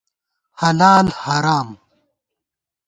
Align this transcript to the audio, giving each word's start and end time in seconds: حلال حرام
حلال 0.59 1.07
حرام 1.21 1.69